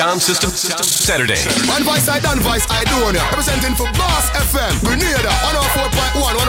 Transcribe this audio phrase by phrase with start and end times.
[0.00, 1.36] Sound System Saturday.
[1.68, 3.20] One voice I done voice I do on ya.
[3.28, 4.72] Representing for Boss FM.
[4.80, 6.40] Grenada 104.1,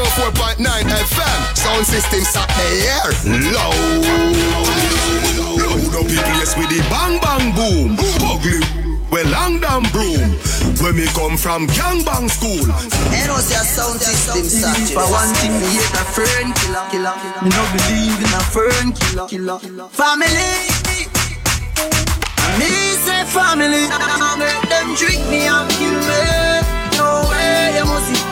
[0.55, 1.39] 104.9 FM.
[1.59, 3.11] Sound system Saturday here.
[3.51, 3.75] Low.
[5.59, 7.99] Loud up the place with the bang bang boom.
[8.23, 8.63] Ugly.
[9.11, 10.31] Well, long down broom.
[10.79, 12.63] When me come from gangbang school.
[13.11, 14.95] And what's your sound system such?
[14.95, 16.87] For one thing, me hate a fern killer.
[16.87, 17.15] killer.
[17.43, 19.27] Me no believe in a fern killer.
[19.27, 19.89] killer.
[19.91, 20.80] Family.
[22.59, 23.87] Me say family.
[24.39, 26.21] Make them drink me and kill me.
[26.97, 28.23] No way, you must see.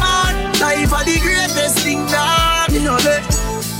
[0.00, 3.24] Man, life are the greatest thing that me know that.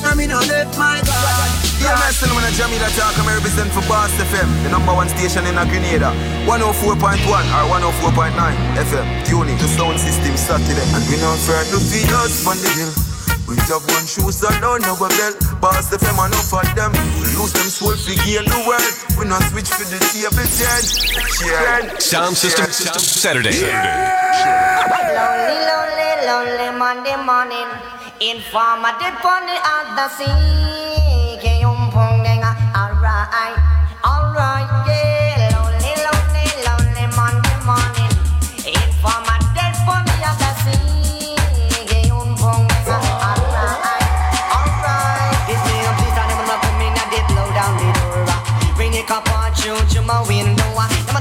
[0.04, 1.48] I me know that, my God.
[1.78, 4.92] Yeah, man, still when I jam that talk, I'm represent for Boss FM, the number
[4.92, 6.10] one station in Grenada.
[6.44, 7.64] 104.1 or
[8.12, 8.34] 104.9
[8.82, 9.06] FM.
[9.24, 10.84] Tune in to Sound System Saturday.
[10.92, 13.07] And we not afraid to feed us on the hill.
[13.48, 15.40] We have one shoes and don't have a belt.
[15.58, 16.92] Boss FM and enough of them.
[17.16, 18.84] We lose them soul figure in the world.
[19.16, 21.16] We not switch for the table change.
[21.40, 21.96] Yeah.
[21.96, 23.56] Sound System system Saturday.
[25.16, 27.68] Lonely, lonely, lonely Monday morning.
[28.20, 30.97] Informer did on the other sea.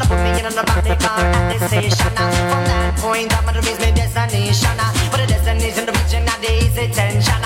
[0.08, 2.16] Put me in the back of car at the station.
[2.16, 4.78] From that point, I'm gonna reach my destination.
[5.12, 7.37] But the destination, the region, not the easy tension.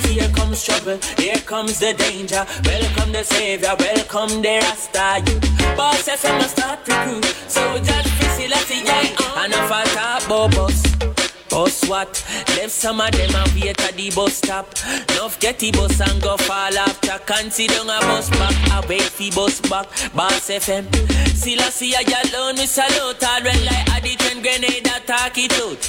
[0.00, 2.46] Say here comes trouble, here comes the danger.
[2.64, 5.22] Welcome the savior, welcome the Rasta.
[5.26, 9.42] You boss FM a start recruit, so just facility, yeah.
[9.42, 11.11] And if I talk about
[11.52, 11.88] bus.
[11.88, 12.12] What?
[12.56, 14.66] Left some of them and wait at the bus stop.
[15.12, 17.18] Enough get the bus and go fall after.
[17.26, 18.56] Consider a bus back.
[18.72, 19.86] I wait for bus back.
[20.14, 20.84] Boss FM.
[21.36, 22.56] Still I see I alone.
[22.56, 25.80] We salute all red like I the 10 grenade attack it out.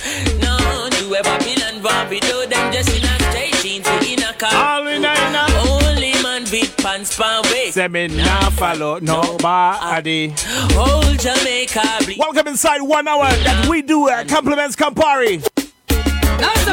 [0.44, 4.34] No, do a Babylon want we do them just in a straight jeans in a
[4.34, 4.52] car.
[4.54, 5.46] All in a in a.
[5.70, 7.76] Only man with pants pan waist.
[7.76, 10.34] Say me nah follow nobody.
[10.76, 12.18] Whole Jamaica.
[12.18, 15.53] Welcome inside one hour that we do uh, compliments Campari.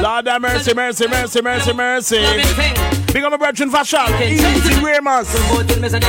[0.03, 2.21] Lord have mercy, mercy, mercy, mercy, mercy.
[3.13, 3.99] Big on my brethren fashion.
[4.23, 5.29] Easy Ramos.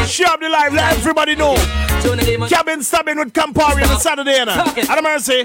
[0.09, 1.56] Share up the live, let everybody know.
[2.47, 4.53] Cabin stabbing with Campari on a Saturday, know.
[4.53, 5.44] Have mercy.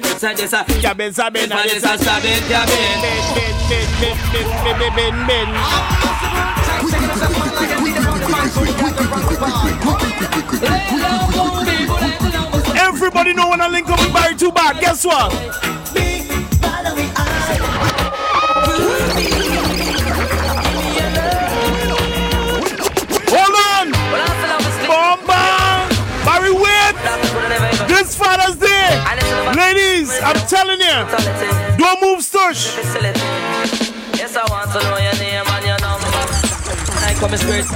[0.80, 2.76] Cabin stabbing, and it's a stabbing, cabin.
[3.02, 5.48] Bin, bin, bin, bin, bin, bin, bin.
[12.76, 14.80] Everybody know when I link up with Barry Two Back.
[14.80, 15.75] Guess what?
[30.46, 30.96] Telling you,
[31.76, 32.78] don't move stush!
[34.14, 36.06] Yes, I want to know your name and your number.
[37.02, 37.66] I come in spirit.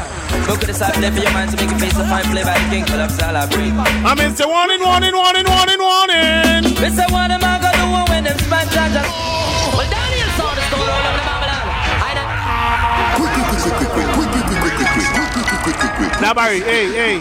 [0.47, 2.45] Look at the side left of your mind to make it face the fine play
[2.45, 3.75] by the king, but that's all I bring.
[3.77, 6.63] I mean, say warning, warning, warning, warning, warning!
[6.79, 9.03] Miss I want them, I got the one when them span jaja.
[9.75, 11.20] Well, Daniel saw the story
[16.21, 17.19] Now, Barry, hey, hey.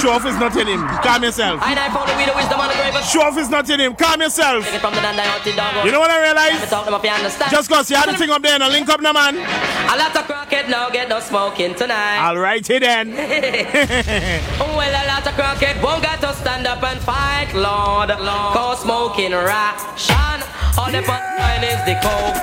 [0.00, 0.80] Show off is not in him.
[1.00, 1.60] Calm yourself.
[1.62, 3.04] I I found the way the wisdom and the grave.
[3.04, 3.94] Show off is not in him.
[3.96, 4.64] Calm yourself.
[4.64, 5.84] Take it from the dandai the dog.
[5.86, 6.68] You know what I realize?
[6.68, 7.50] Talk them up, you understand?
[7.50, 9.36] Just cause you had the thing up there and a link up now, man.
[9.36, 12.18] A lot of crackhead now get no smoking tonight.
[12.20, 13.16] Alrighty then.
[14.60, 18.08] Oh, well, a lot of crackhead won't got to stand up and fight, Lord.
[18.20, 18.52] Lord.
[18.52, 20.38] Cause smoking ration.
[20.76, 22.36] All the fun is the coke.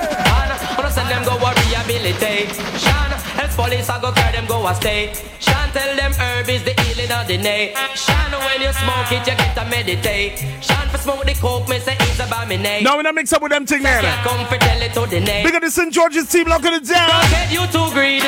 [0.84, 3.08] And send them go a rehabilitation.
[3.40, 5.63] Else police I go carry them go a station.
[5.74, 8.30] Tell them herb is the healing of the nation.
[8.46, 10.88] When you smoke it, you get a meditation.
[10.90, 12.84] For smoke the coke, me say it's about me name.
[12.84, 14.00] Now we not mix up with them thing there.
[14.22, 15.44] Come for tell it to the name.
[15.44, 15.92] Big up the St.
[15.92, 17.10] George's team locking it down.
[17.10, 18.26] Crackhead, you too greedy.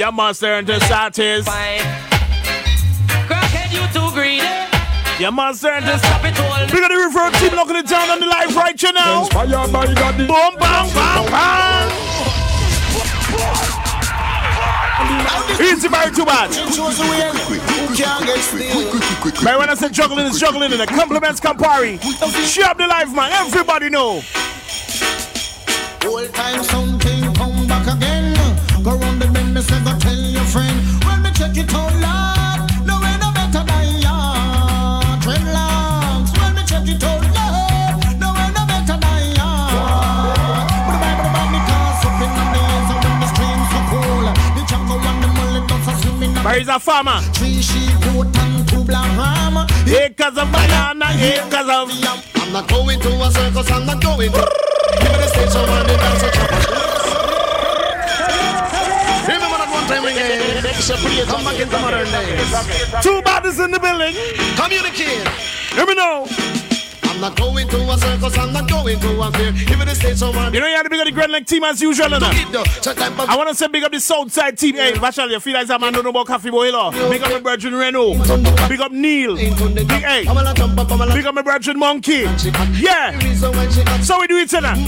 [0.00, 1.44] Yeah, monster and the satis.
[1.44, 1.80] Fine.
[3.28, 4.42] Crackhead, you too greedy.
[5.20, 6.66] Yeah, monster and the Stop it all.
[6.72, 9.24] Big up the river team locking it down on the live right you now.
[9.24, 10.26] Inspired by Daddy.
[10.26, 12.11] Boom, bang, bang, bang.
[15.60, 16.50] Easy, very too bad.
[19.44, 22.00] Man, when I say juggling, it's juggling, and the compliments Campari.
[22.46, 23.32] Share the life, man.
[23.32, 24.22] Everybody know.
[26.04, 27.21] Old time something
[46.64, 46.74] swimming.
[46.74, 47.20] A farmer?
[47.34, 49.02] Three sheep, goat and two black.
[49.86, 51.90] Acres of banana, acres of.
[52.36, 54.30] I'm not going to a circus, I'm not going.
[54.30, 56.26] Give me the stage, so man, they dance a
[59.28, 60.12] Remember that one time we
[60.82, 63.02] separate, come back into modern days.
[63.02, 64.14] Two bodies in the building.
[64.56, 65.24] Communicate.
[65.76, 66.61] Let me know.
[67.22, 69.52] Not going to a circus, I'm not going to a fair.
[69.52, 70.32] Me the stage, so.
[70.32, 72.18] You know you have to big up the Grand Lake team as usual, no?
[72.20, 74.74] I want to say big up the Southside team.
[74.74, 76.90] Hey, Vashal, you feel like that man don't know about Coffee Boy, hello?
[77.08, 78.14] Big up my Virgin Renault.
[78.68, 79.36] Big up Neil.
[79.36, 79.52] Big,
[80.02, 80.24] hey.
[80.24, 82.26] Big up my Virgin Monkey.
[82.74, 83.16] Yeah.
[84.00, 84.84] So we do it tonight.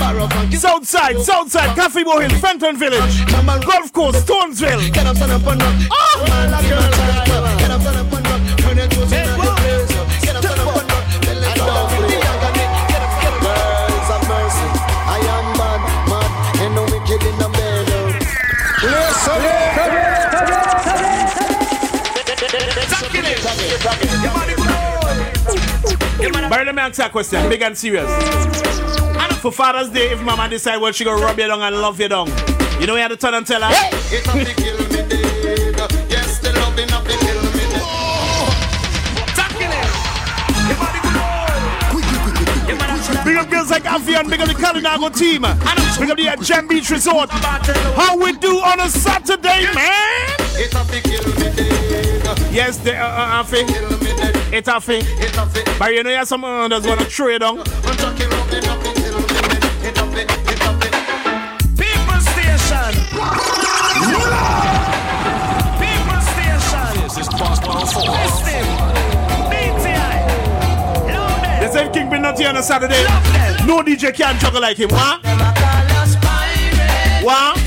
[0.55, 3.27] Southside, Southside, Coffee Boy Hill, Fenton Village,
[3.65, 4.93] Golf Course, Stonesville.
[4.93, 5.75] Get up, stand up and rock.
[5.93, 7.64] Oh,
[26.49, 28.11] But let me ask you a question, big and serious.
[29.41, 32.09] For Father's Day, if mama decide well, she gonna rub you down and love you
[32.09, 32.29] down.
[32.81, 33.69] You know you have to turn and tell her.
[33.71, 35.81] It have to kill me dead.
[36.09, 37.65] Yes, the loving have to kill me.
[37.83, 38.49] Oh.
[43.25, 45.43] Big up girls like Avian, big up the Kalinago team.
[45.43, 47.31] Big up the Gem Beach Resort.
[47.31, 50.35] How we do on a Saturday, man?
[52.57, 52.95] It have to kill me dead.
[52.95, 53.67] Yes, they uh, uh, Afi.
[53.67, 54.37] Kill me dead.
[54.55, 55.03] It Afi.
[55.03, 55.79] It.
[55.79, 57.59] But you know you have some uh, that's gonna throw you down.
[57.59, 59.65] I'm talking about it have to kill me dead.
[59.83, 60.21] It have to.
[60.23, 60.89] It have to.
[61.75, 62.95] People Station.
[65.83, 66.95] People Station.
[67.03, 68.07] This is Boss 104.
[68.23, 68.67] Listen.
[69.51, 70.15] BTI.
[71.11, 71.59] Loaded.
[71.59, 73.03] They say King been not here on a Saturday.
[73.67, 74.91] No DJ can juggle like him.
[74.91, 75.23] What?
[75.25, 77.25] Them a call us pirates.
[77.25, 77.59] What?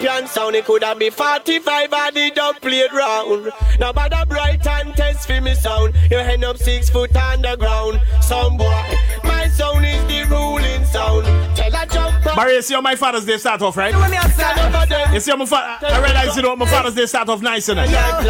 [0.00, 0.56] Champion sound.
[0.56, 3.52] It could have been 45 and the dub played round.
[3.78, 5.94] Now by the bright and test for me sound.
[6.10, 8.00] You end up six foot underground.
[8.22, 8.82] Some boy,
[9.24, 11.24] my sound is the ruling sound.
[11.56, 12.36] Tell a jump up.
[12.36, 13.94] Barry, you see how my Father's Day start off, right?
[14.32, 15.14] stand.
[15.14, 17.68] You see how my fa- I realize you know my Father's Day start off nice,
[17.68, 17.90] innit?
[17.90, 18.20] Yeah,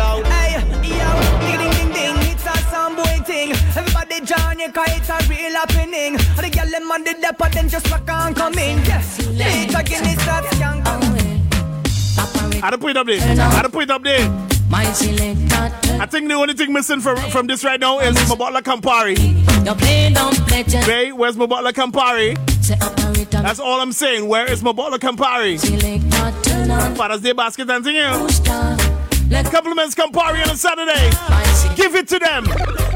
[3.26, 3.52] thing.
[3.76, 6.16] Everybody join you, cause it's a real happening.
[6.16, 8.78] And the girl them on the depot, then just rock on come in.
[8.84, 11.09] Yes, it's a Guinness that skank.
[12.62, 13.20] I to put it up there.
[13.20, 14.48] I to put it up there.
[14.72, 19.16] I think the only thing missing from, from this right now is my butler Campari.
[20.14, 22.38] don't Babe, where's my butler Campari?
[23.30, 24.28] That's all I'm saying.
[24.28, 25.58] Where is my butler Campari?
[26.96, 28.12] Father's Day basket dancing here.
[28.12, 28.76] booster.
[29.50, 31.10] Compliments Campari on a Saturday.
[31.76, 32.89] Give it to them.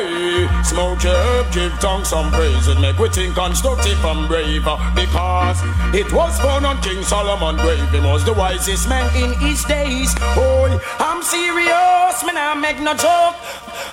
[0.00, 4.64] Hey, smoke herb, give tongues some praise and make we think constructive and brave.
[4.96, 5.60] Because
[5.92, 7.84] it was born on King Solomon grave.
[7.90, 10.14] He was the wisest man in his days.
[10.34, 13.36] Boy, I'm serious, man, I make no joke.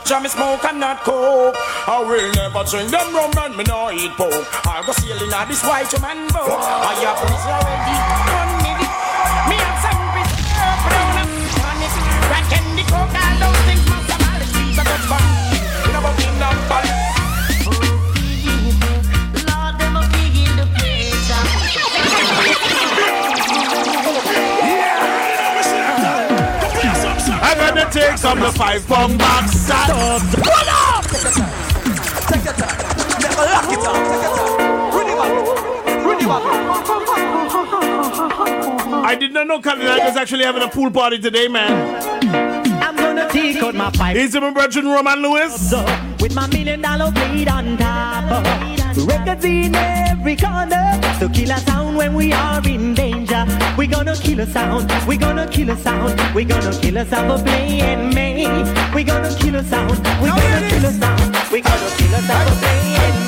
[0.08, 1.56] Jam me smoke and not coke.
[1.88, 4.32] I will never drink them rum and me no eat pork.
[4.64, 6.56] I go sailing on this white man boat.
[6.56, 7.96] I have this already
[8.32, 8.72] done me.
[9.52, 10.08] Me have some
[10.88, 11.90] brown and honey.
[12.32, 15.37] Crack and the coke, all those things must have all the streets are
[27.98, 29.52] take some the five pound box.
[29.52, 30.22] Stop.
[30.22, 31.04] Pull up.
[32.28, 32.78] Take your time.
[33.22, 33.96] Never lock it up.
[34.08, 34.58] Take your time.
[36.28, 36.48] Back.
[39.06, 42.07] I did not know Cadillac was actually having a pool party today, man.
[43.58, 44.16] Take out my pipe.
[44.16, 45.74] Is it my brother Roman Lewis?
[46.22, 48.46] With my million dollar blade on top.
[49.08, 51.00] Records in every corner.
[51.18, 53.48] To kill a sound when we are in danger.
[53.76, 54.92] We gonna kill a sound.
[55.08, 56.36] We gonna kill a sound.
[56.36, 58.46] We gonna kill a sound for playing me.
[58.94, 59.98] We gonna kill a sound.
[60.22, 61.52] We gonna kill a sound.
[61.52, 63.27] We gonna kill a sound for playing me.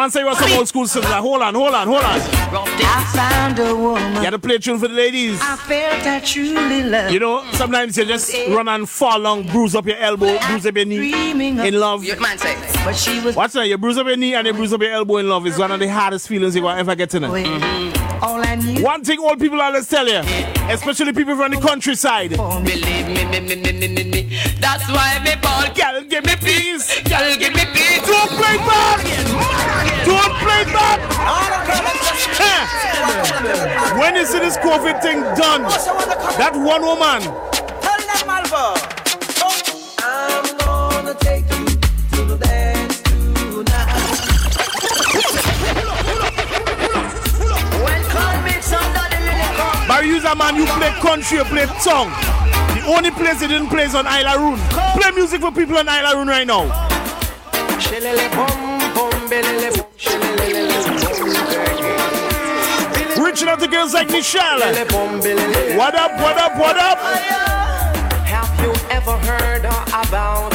[0.00, 1.20] Man say you want some old school sizzler.
[1.20, 2.20] Hold on, hold on, hold on.
[2.20, 4.14] I found a woman.
[4.14, 5.38] You had to play a tune for the ladies.
[5.42, 7.12] I felt I truly love.
[7.12, 10.74] You know, sometimes you just run and fall long, bruise up your elbow, bruise up
[10.76, 11.30] your knee
[11.66, 12.02] in love.
[12.20, 13.68] man say, but she was What's that?
[13.68, 15.70] You bruise up your knee and you bruise up your elbow in love is one
[15.70, 17.28] of the hardest feelings you will ever get in it.
[17.28, 17.99] all I knew.
[18.20, 20.18] One thing old people always tell you,
[20.68, 22.30] especially people from the countryside.
[22.30, 24.38] Believe me, me, me, me, me, me.
[24.60, 25.64] That's why me ball.
[25.74, 27.00] Girl, give me peace.
[27.00, 28.06] Girl, give me peace.
[28.06, 29.00] Don't play back.
[30.04, 31.00] Don't play back.
[33.98, 37.22] When you see this COVID thing done, that one woman.
[38.32, 38.99] I'm
[50.30, 50.38] come.
[50.38, 52.10] Man, you play country, you play tongue.
[52.74, 54.58] The only place they didn't play is on Isla Rune.
[55.00, 56.68] Play music for people on Isla Rune right now.
[57.78, 60.52] Shillelagh bum bum billelagh bum, shillelagh
[63.16, 64.60] bum, Reaching out to girls like Michelle.
[64.60, 66.98] What up, what up, what up?
[68.26, 70.52] Have you ever heard about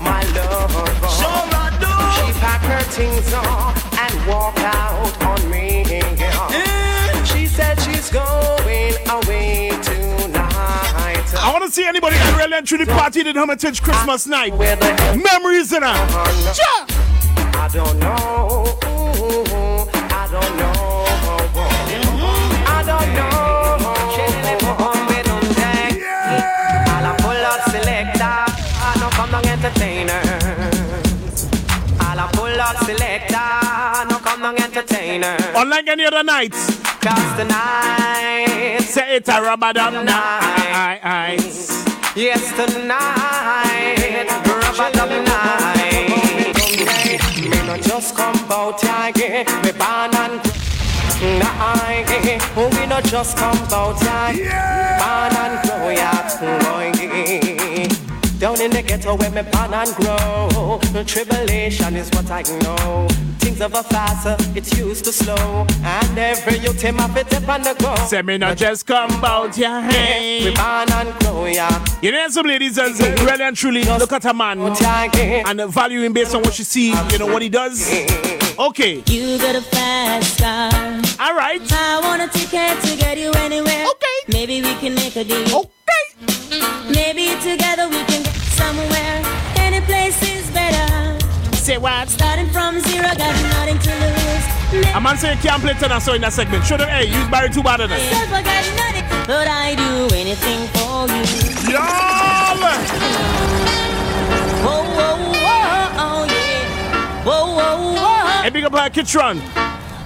[0.00, 0.72] my love?
[1.18, 1.92] Sure I do.
[2.16, 5.84] She packed her things uh, and walked out on me.
[7.24, 8.39] She said she's going
[9.10, 11.26] away tonight.
[11.34, 14.52] I want to see anybody that really and truly partied in Hermitage Christmas night.
[14.54, 15.88] Memories in her.
[15.88, 18.78] I don't know.
[20.12, 21.04] I don't know.
[22.66, 23.40] I don't know.
[27.02, 28.22] I'll pull out selector.
[28.22, 30.22] I no come down entertainer.
[32.00, 33.50] I'll pull out selector.
[34.08, 35.36] No come down entertainer.
[35.56, 36.79] Unlike any other nights.
[37.00, 38.80] Cause tonight.
[38.82, 41.40] Say it a rubber dub night.
[42.14, 44.28] Yes, tonight.
[44.44, 46.52] Rubber dub night.
[47.40, 48.82] Me no just come out
[49.16, 49.44] here.
[49.64, 50.40] Me born and
[51.20, 51.48] Nah,
[52.56, 54.02] oh, we no just come out
[54.34, 54.98] yeah.
[54.98, 56.20] Born and grow, yeah.
[58.40, 60.80] Down in the ghetto where me born and grow.
[61.04, 63.06] Tribulation is what I know.
[63.38, 65.66] Things of a faster, it's used to slow.
[65.84, 67.94] And every youth him up it up on the go.
[68.06, 70.42] Say me not just come out your hey.
[70.42, 71.84] We born and grow, yeah.
[72.00, 73.26] You know some ladies that mm-hmm.
[73.26, 76.94] really and truly look at a man and value him based on what she see,
[77.12, 77.90] you know what he does.
[77.90, 78.58] Mm-hmm.
[78.58, 79.02] Okay.
[79.06, 80.72] You got a fast car.
[81.28, 81.60] All right.
[81.70, 83.84] I want a ticket to get you anywhere.
[83.84, 84.32] Okay.
[84.32, 85.58] Maybe we can make a deal.
[85.58, 85.79] Okay.
[87.00, 89.22] Maybe together we can get somewhere.
[89.56, 91.18] Any place is better.
[91.56, 92.10] Say what?
[92.10, 94.84] Starting from zero, got nothing to lose.
[94.94, 96.62] A man say you can't play tenor so in that segment.
[96.66, 97.98] Show them, hey, use Barry too bad enough.
[99.26, 101.72] But I do anything for you.
[101.72, 102.68] Y'all!
[104.60, 107.24] Whoa, whoa, whoa, oh yeah.
[107.24, 108.42] Whoa, whoa, whoa.
[108.42, 109.40] Hey, big up like Kitron.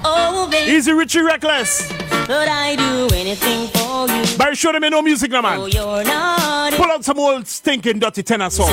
[0.05, 0.71] Oh, baby.
[0.71, 1.91] Easy Richie Reckless.
[2.27, 4.39] But I do anything for you.
[4.39, 5.59] Barry, show them no music now, man.
[5.61, 6.71] Oh.
[6.75, 8.71] Pull out some old stinking dirty tenor song.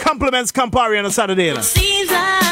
[0.00, 1.52] Compliments Campari on a Saturday.
[1.52, 1.64] Like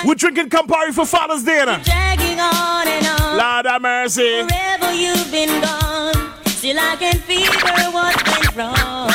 [0.05, 1.63] We're drinking Campari for Father's Day.
[1.65, 1.79] Now.
[1.79, 3.37] dragging on and on.
[3.39, 4.43] Lord have mercy.
[4.43, 6.15] Forever you've been gone.
[6.47, 7.53] Still I can feel
[7.93, 9.11] what went wrong.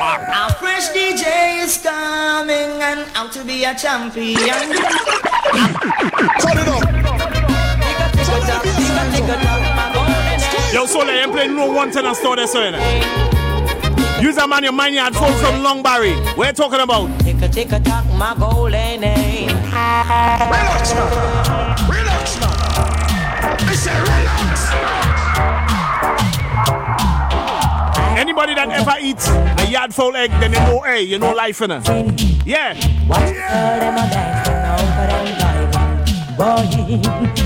[0.00, 4.38] Our fresh DJ is coming and out to be a champion.
[6.40, 7.31] Turn it up.
[10.72, 12.78] Yo, so they ain't playing no one tenor store there, so you know.
[14.22, 16.14] Use a man your mind yard phone from Long Barry.
[16.36, 17.10] What you talking about?
[17.20, 19.48] Tick a tick a tock, my golden name.
[19.48, 21.74] Relax now.
[21.90, 22.52] Relax now.
[23.58, 24.72] I say relax.
[28.16, 29.28] Anybody that that ever eat
[29.60, 32.46] a yard full egg, then you know, hey, you know life in it.
[32.46, 32.74] Yeah.
[33.08, 33.92] Watch girl,
[36.36, 36.66] Boy,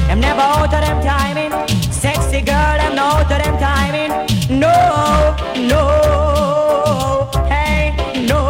[0.07, 1.53] them never out of them timing.
[1.93, 4.11] Sexy girl, them no out of them timing.
[4.49, 5.35] No,
[5.69, 7.95] no, hey,
[8.27, 8.41] no.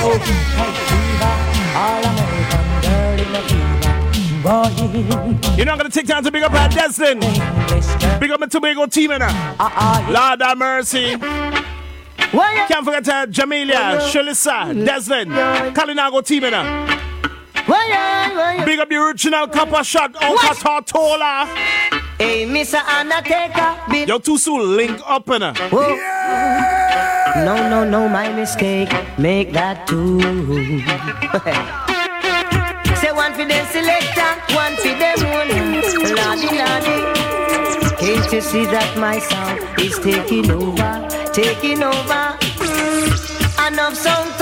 [0.00, 0.18] Oh,
[0.56, 1.34] hey, fever,
[1.76, 3.78] all American girl in the fever.
[4.42, 7.20] Boy, You're not gonna take time to big up our Destin.
[8.20, 9.32] Big up my Tobago team in it.
[10.10, 11.16] Lord have mercy.
[12.30, 15.28] Can't forget uh, Jamelia, Shalissa, Deslin,
[15.74, 17.07] Kalinago team it.
[17.68, 21.44] Big up the original copper shot, Uncle Tortola.
[22.16, 22.80] Hey, Mr.
[22.82, 23.76] Undertaker.
[24.06, 25.54] Yo, too soon, link up in it.
[25.70, 25.94] Oh.
[27.44, 28.88] No, no, no, my mistake.
[29.18, 30.18] Make that two.
[32.96, 35.48] Say one for them selector, one for them one.
[36.16, 37.04] Lordy, lordy.
[38.00, 42.38] Can't you see that my sound is taking over, taking over?
[43.66, 44.37] Enough sound one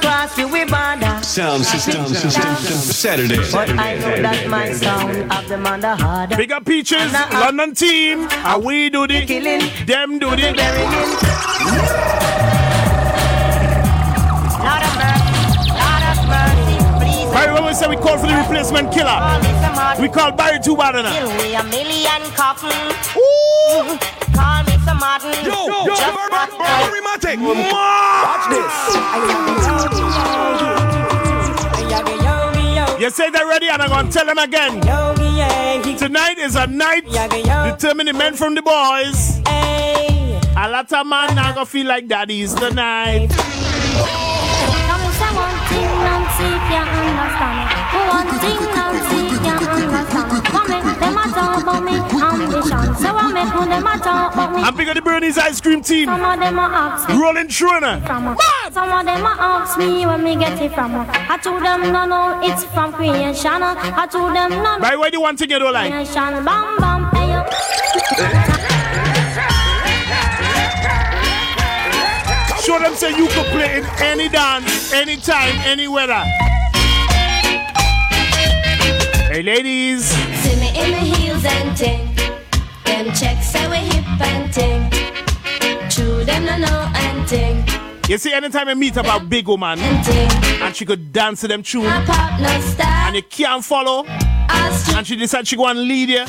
[0.00, 1.18] cross you we border.
[1.22, 3.38] Sound system, system, Saturday.
[3.50, 6.36] But I know that my sound of them on the harder.
[6.36, 8.28] Big up Peaches, London team.
[8.44, 9.62] Are we do the killing?
[9.86, 12.45] them do the Lord
[17.36, 17.46] please.
[17.46, 19.18] Barry, when we say we call for the replacement killer,
[20.00, 21.16] we call Barry too bad enough.
[21.16, 22.70] Kill me a million coffin.
[23.16, 23.98] Ooh.
[24.34, 25.44] Call me some Martin.
[25.44, 27.00] Yo, yo, Just Barry, Barry,
[28.24, 28.74] Watch this.
[32.98, 34.80] You say that ready, and I'm gonna tell them again.
[35.98, 39.42] Tonight is a night determining the men from the boys.
[40.58, 43.28] A lot of man not gonna feel like daddy's tonight.
[46.66, 47.70] Can't understand it.
[48.10, 50.28] One thing, Nancy can't understand.
[50.46, 52.94] Come in, them a talk about me ambition.
[52.96, 54.62] So I make who them a talk about me.
[54.62, 56.06] I'm big the Bernie's ice cream team.
[56.06, 58.06] Some of them a ask me Rolling now.
[58.72, 60.94] Some of them a ask me where me get it from.
[60.94, 63.62] I told them no, no, it's from creation.
[63.62, 64.80] I told them no, no.
[64.80, 65.90] By way, the one thing you don't like.
[65.90, 67.44] Creation, bam, bam, hey, yo.
[72.60, 76.24] Show them say you could play in any dance, anytime, any weather.
[79.36, 82.06] Hey ladies, See me in my heels and ting.
[82.86, 85.90] Them checks we hip and ting.
[85.90, 87.62] True them no know and ting.
[88.08, 91.62] you see anytime you meet up a big woman and she could dance to them
[91.62, 93.08] tune My partner style.
[93.08, 96.24] and you can't follow and she decide she go and lead you,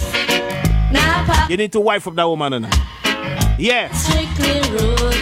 [1.50, 2.52] you need to wife up that woman.
[2.52, 3.58] innit?
[3.58, 3.90] Yeah.
[3.94, 5.16] strictly rules.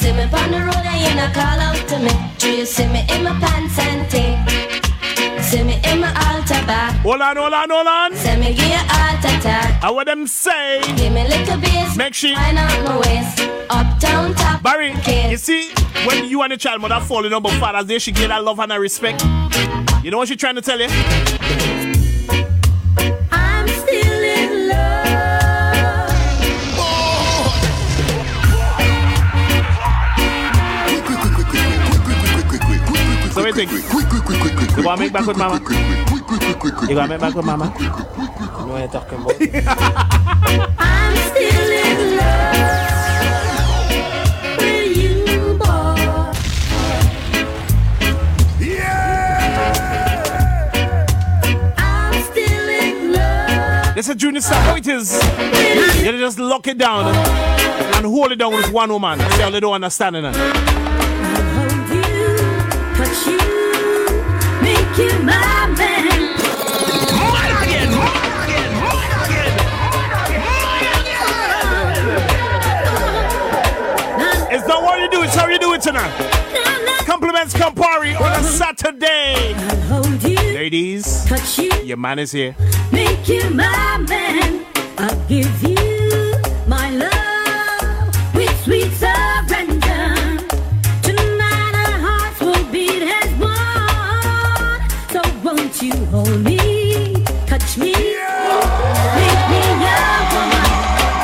[0.00, 2.12] See me on the road and you not call out to me.
[2.38, 4.65] Do you see me in my pants and ting?
[5.46, 6.96] See me in my altar back.
[7.02, 8.16] Hold on, hold on, hold on.
[8.16, 9.82] See me give you heart attack.
[9.82, 10.80] I want them say.
[10.96, 11.96] Give me little bass.
[11.96, 12.34] Make she.
[12.34, 13.40] Wind up my waist.
[13.70, 14.62] Uptown top.
[14.62, 14.92] Barry,
[15.30, 15.72] you see,
[16.04, 18.42] when you and the child mother fall in love, but Father's Day, she get that
[18.42, 19.22] love and that respect.
[20.04, 20.88] You know what she trying to tell you?
[33.52, 34.76] What you think?
[34.76, 35.60] You want to make back with mama?
[36.88, 37.72] You gonna make back with mama?
[37.78, 39.34] know what you're talking about.
[40.78, 42.56] I'm still in love
[44.58, 46.32] with you, boy.
[48.64, 49.46] Yeah.
[51.78, 53.94] I'm still in love.
[53.94, 54.60] This is Junior Star.
[54.60, 54.74] How?
[54.76, 54.82] You
[56.18, 57.14] just lock it down
[57.96, 59.20] and hold it down with one woman.
[59.20, 60.85] See how they don't understand it.
[74.48, 76.10] It's not what you do, it's how you do it tonight.
[77.04, 79.54] Compliments Campari on a Saturday.
[80.54, 81.28] Ladies,
[81.84, 82.56] your man is here.
[82.90, 84.64] Make you my man.
[84.96, 88.90] I'll give you my love with sweet
[95.82, 96.56] you hold me,
[97.46, 100.66] touch me, make me your woman.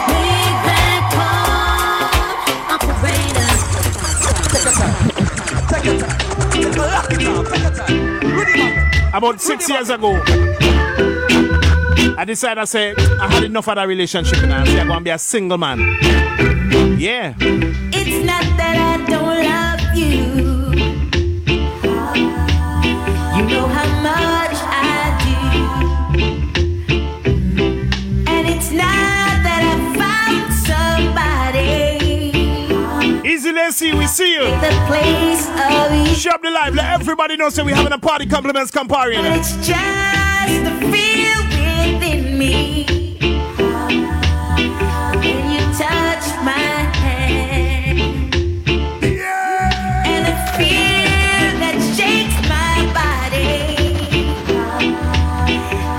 [0.08, 3.50] Make that call, operator.
[9.14, 10.20] About six years ago,
[12.18, 15.00] I decided I said I had enough of that relationship and I said I'm gonna
[15.00, 15.78] be a single man.
[16.98, 17.34] Yeah.
[33.82, 34.44] See we see you.
[34.44, 36.14] The place of you.
[36.14, 39.16] Shop the live, let everybody know so we having a party compliments Campari.
[39.16, 42.84] But it's just the feel within me.
[45.18, 46.68] When you touch my
[47.02, 48.34] hand.
[50.10, 53.62] And the fear that shakes my body.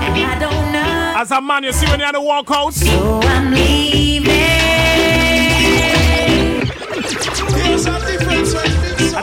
[0.04, 1.20] And I don't know.
[1.20, 2.72] As a man, you see when you're on the walkout.
[2.72, 4.63] So I'm leaving.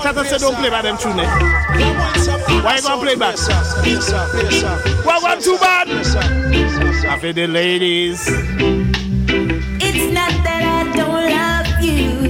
[0.03, 1.19] I said don't play by them tune.
[1.19, 1.25] eh?
[2.63, 3.35] Why you gonna play back?
[5.05, 5.87] Well, one too bad.
[7.05, 8.27] Happy the ladies.
[8.27, 12.29] It's not that I don't love you.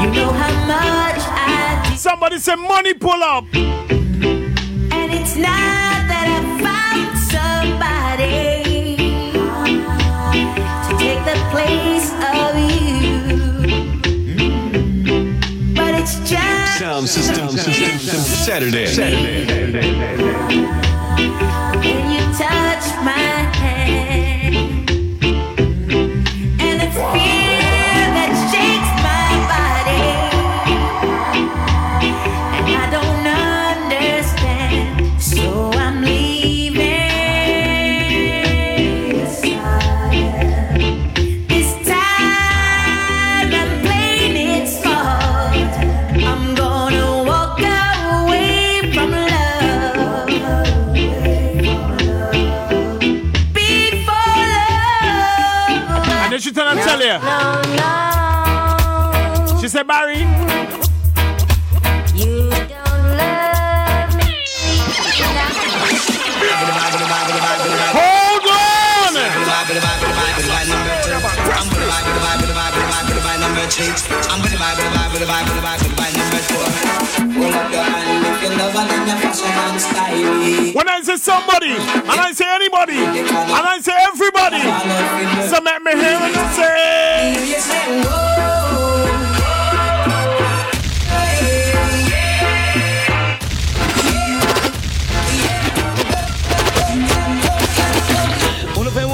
[0.00, 1.96] You know how much I do.
[1.96, 3.44] Somebody say money pull up.
[3.54, 5.91] And it's not
[16.82, 18.86] Sound system, system, system, Saturday.
[18.86, 19.46] Saturday.
[21.84, 22.71] when
[80.74, 84.58] When I say somebody, and I say anybody, and I say everybody,
[85.48, 86.72] so make me hear what you say.
[98.76, 99.04] Uno fait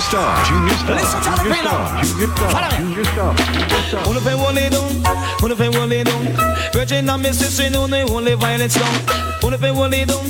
[0.00, 1.40] one les dons, uno fait one les.
[1.40, 4.08] Junior Star, Junior Star, Junior Star, Junior Star, Junior Star.
[4.08, 4.88] Uno fait one les dons,
[5.42, 6.12] uno fait one les dons.
[6.72, 7.50] Virgin and Mrs.
[7.50, 8.88] Sin, only only violence down.
[9.42, 10.22] Uno fait one les dons,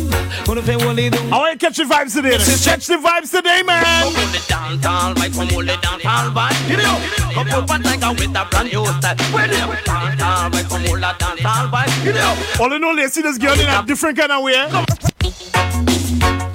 [0.49, 1.21] uno fait one les dons.
[1.31, 2.37] I want to catch the vibes today.
[2.39, 3.85] Catch the vibes today, man.
[3.85, 6.55] Come Hold it down, down, right from hold it down, down, right.
[6.67, 7.01] Give it up.
[7.35, 9.17] Come put one tiger with a brand new style.
[9.33, 9.85] Where they up?
[9.85, 11.91] Down, down, right from hold it down, down, right.
[12.03, 12.61] Give it up.
[12.61, 14.67] All in all, they see this girl in a different kind of way.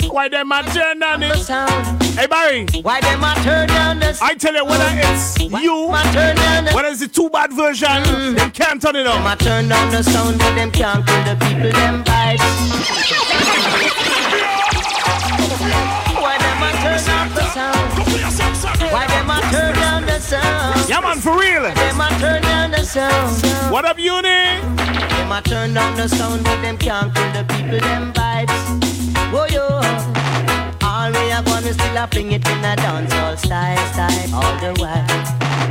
[0.10, 2.05] Why them a turn on it?
[2.16, 2.66] Hey Barry.
[2.82, 4.32] Why them a turn down the sound?
[4.32, 7.90] I tell you whether it's you, turn down the whether it's the two bad version,
[7.90, 8.38] mm.
[8.38, 11.36] they can't turn it Them a turn down the sound, but them can't kill the
[11.36, 12.40] people them vibes.
[16.16, 18.94] Why them a turn down the sound?
[18.94, 20.90] Why them a turn down the sound?
[20.90, 21.64] Yeah man, for real.
[21.64, 23.72] Them a turn down the sound.
[23.74, 24.22] What up, uni?
[24.24, 29.34] Them a turn down the sound, but them can't kill the people them vibes.
[29.34, 29.76] Whoa yo.
[30.96, 34.72] All we are gonna still a fling it in a dancehall style, style all the
[34.80, 35.06] while.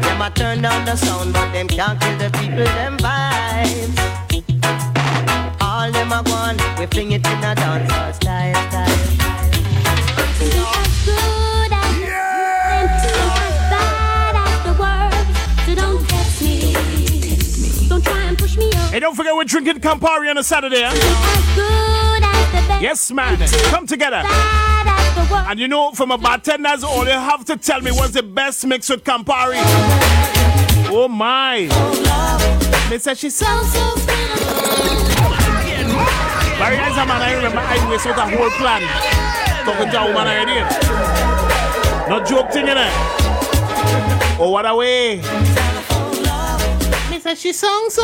[0.02, 3.96] Them a turn down the sound, but them can't kill the people them vibes.
[5.62, 8.98] All them a gone, we fling it in a dancehall style, style.
[15.64, 16.76] So don't get me.
[17.88, 18.70] Don't try and push me.
[18.92, 20.82] Hey, don't forget we're drinking Campari on a Saturday.
[20.84, 20.92] Huh?
[22.78, 23.38] Yes, man.
[23.70, 24.22] Come together.
[25.16, 28.66] And you know, from a bartender's all, you have to tell me what's the best
[28.66, 29.60] mix with Campari.
[30.90, 31.68] Oh my.
[32.88, 33.94] They said she's so, so
[36.58, 38.82] Barry is a man, I remember I was with a whole plan.
[39.64, 40.60] Talking to a woman already.
[42.08, 42.92] No joke thing in it.
[44.38, 45.16] Oh, what a way.
[47.10, 48.02] Me said she sung so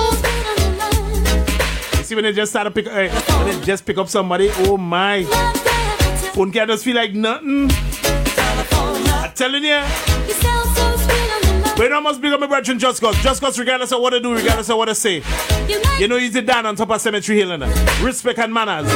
[1.98, 4.50] You see when they just start to pick uh, when they just pick up somebody,
[4.58, 5.69] oh my.
[6.32, 7.70] Phone can just feel like nothing.
[7.72, 9.80] I'm telling you.
[11.76, 13.16] But you know, I must big up my brethren just cause.
[13.22, 15.22] Just cause regardless of what they do, regardless of what they say.
[15.98, 17.62] You know, he's the down on top of Cemetery Hill and
[18.02, 18.86] respect and manners.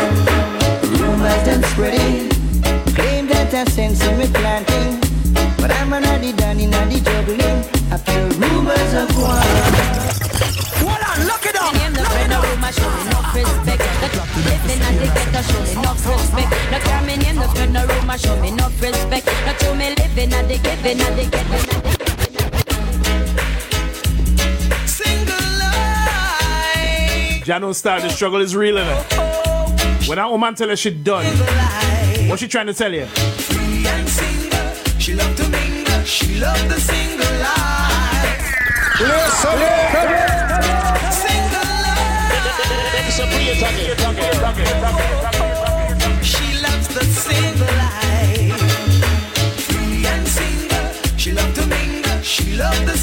[1.00, 2.28] Rumors them spreading,
[2.94, 5.00] claim that I've sense in me planting,
[5.56, 7.64] but I'm already done in the juggling.
[7.90, 9.40] I feel rumors of war.
[10.84, 11.43] Hold on, look
[11.96, 12.02] it up.
[12.02, 13.82] Name the friend of my show, enough respect.
[14.04, 15.64] The living and the ghetto show,
[18.14, 19.26] never show me enough respect.
[19.46, 21.60] Not show me living at the giving at the giving.
[24.86, 27.44] Single life.
[27.44, 30.08] Junior Star, the struggle is real in it.
[30.08, 31.24] When that woman tell her she done,
[32.28, 33.06] what she trying to tell you?
[33.06, 34.74] Free and single.
[34.98, 36.02] She love to mingle.
[36.04, 39.00] She love the single life.
[39.00, 40.33] Listen, Single
[43.14, 43.22] She
[46.62, 48.60] loves the single life.
[49.68, 51.16] Free and single.
[51.16, 52.22] She love to mingle.
[52.22, 52.96] She the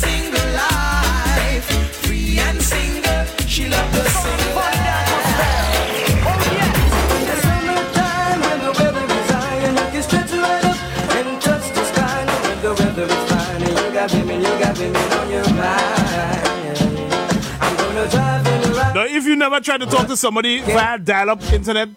[19.21, 21.89] if you never tried to talk to somebody via dial-up internet,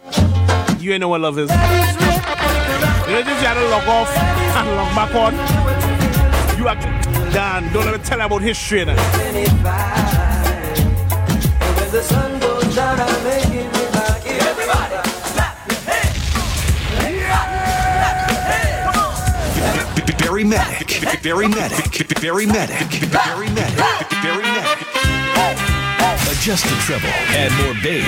[0.78, 1.48] you ain't know what love is.
[1.48, 5.32] You know, just you had to log off and log back on.
[6.58, 6.76] You are
[7.32, 7.72] done.
[7.72, 8.84] Don't let me tell about history.
[8.84, 8.94] Now.
[11.76, 14.26] When the sun goes down, I make it back.
[14.26, 14.96] Everybody,
[20.18, 21.22] Barry Mattic.
[21.22, 22.20] Barry Mattic.
[22.20, 23.12] Barry Mattic.
[23.12, 24.22] Barry Mattic.
[24.22, 25.73] Barry Mattic.
[26.38, 27.08] Adjust the treble.
[27.08, 28.04] Add more bass.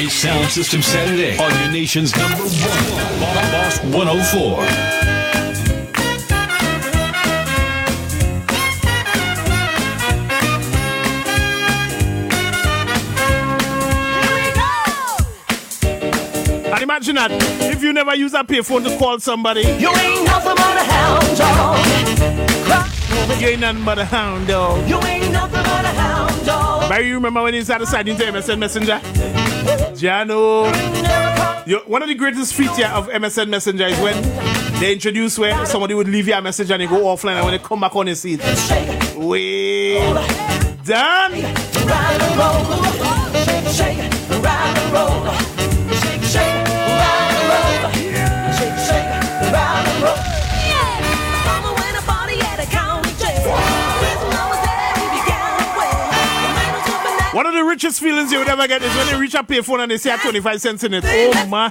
[0.00, 3.20] It's Sound System Saturday on your nation's number one.
[3.52, 5.72] Boss 104.
[15.84, 17.30] And imagine that
[17.62, 21.36] if you never use a payphone to call somebody, You ain't nothing but a hound
[21.36, 21.78] dog.
[23.40, 24.88] you ain't nothing but a hound dog.
[24.88, 25.61] You ain't nothing
[26.92, 29.00] but you remember when he started signing to MSN Messenger?
[29.96, 30.66] Jano.
[31.88, 34.22] One of the greatest feature of MSN Messenger is when
[34.78, 37.52] they introduce where somebody would leave you a message and they go offline and when
[37.52, 38.40] they come back on the seat.
[39.16, 40.00] Wait.
[40.84, 41.32] Done.
[43.72, 44.02] Shake.
[44.02, 45.51] Shake,
[57.42, 59.80] One of the richest feelings you would ever get is when they reach a payphone
[59.80, 61.02] and they a 25 cents in it.
[61.04, 61.70] Oh my.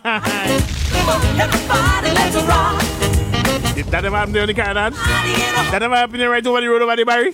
[3.73, 6.81] Did that ever happen to any kind of That ever happened right over the road
[6.81, 7.33] over the Barry?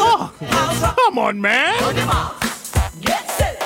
[0.00, 0.32] Oh,
[0.96, 1.74] come on, man.
[1.84, 2.42] On your mark.
[3.36, 3.60] Set.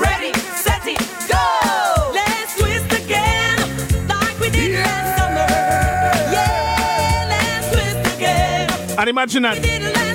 [0.00, 0.84] Ready, set
[1.28, 2.10] go.
[2.12, 3.56] Let's twist again.
[4.08, 5.46] Like we did last summer.
[6.32, 8.98] Yeah, let's twist again.
[8.98, 10.09] And imagine that.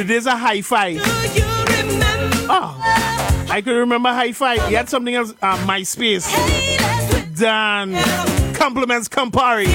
[0.00, 0.98] The a high five.
[2.48, 2.74] Oh,
[3.50, 4.68] I could remember hi5.
[4.68, 6.26] He had something else, uh, MySpace.
[7.36, 7.92] Dan.
[8.54, 9.66] Compliments, Campari.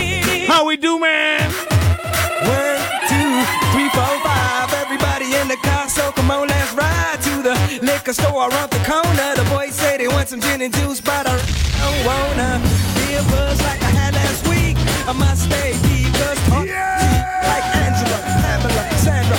[0.48, 1.52] How we do, man?
[1.52, 3.32] One, two,
[3.70, 4.74] three, four, five.
[4.74, 8.82] Everybody in the car, so come on, let's ride to the liquor store around the
[8.84, 9.36] corner.
[9.36, 12.60] The boys say they want some gin and juice, but I don't wanna
[12.98, 14.76] be a buzz like I had last week.
[15.08, 19.38] I must stay deep, cause talk like Angela, Pamela, Sandra,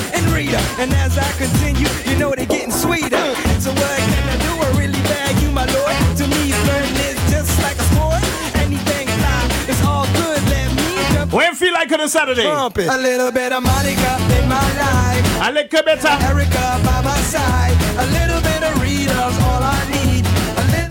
[0.54, 3.18] and And as I continue, you know they're getting sweeter.
[3.59, 4.52] So what can I do?
[4.54, 5.96] I really bag you, my lord.
[6.18, 8.22] To me, flirting is just like a sport.
[8.62, 10.38] Anything fly, it's all good.
[10.46, 12.46] Let me jump When feel like on a Saturday?
[12.46, 12.70] A
[13.02, 15.26] little bit of Monica in my life.
[15.42, 16.14] A little better.
[16.22, 17.74] Erica by my side.
[17.98, 20.22] A little bit of Rita's all I need.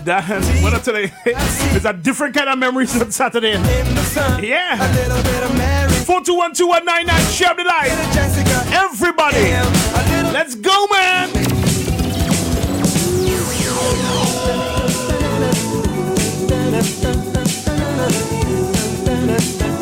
[0.04, 3.52] Dan, what I tell you, it's a different kind of memories on Saturday.
[4.42, 4.76] Yeah.
[6.08, 7.06] A little bit of Mary.
[7.06, 7.90] 4212199, share the light.
[8.72, 9.50] Everybody,
[10.32, 11.32] let's go, man.
[19.58, 19.75] Got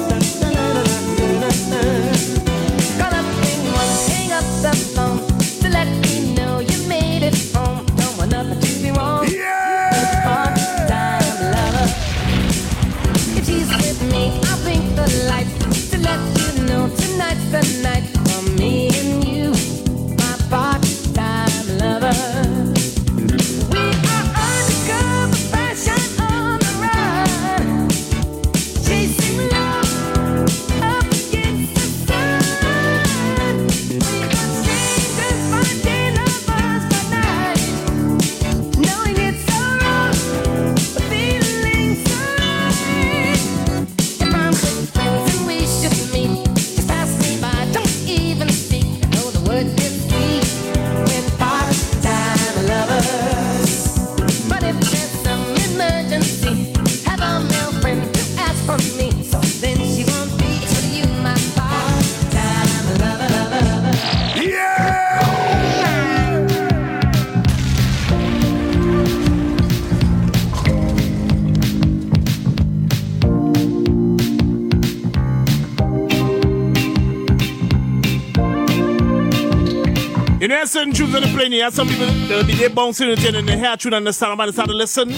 [80.84, 83.58] certain tunes on the plane Yeah, Some people they'll be there bouncing and turning their
[83.58, 85.10] hair tune and the sound man start to listen.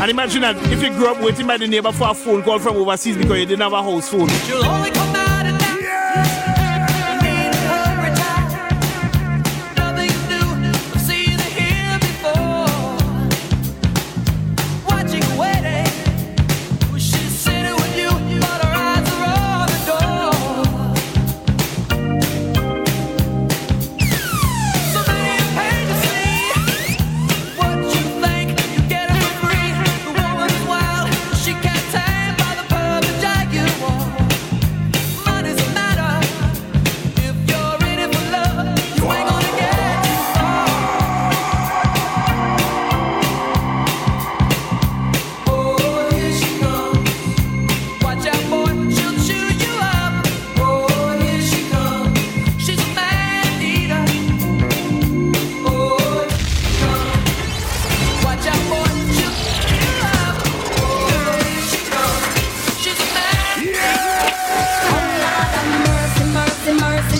[0.00, 2.58] And imagine that if you grew up waiting by the neighbor for a phone call
[2.58, 4.28] from overseas because you didn't have a house phone.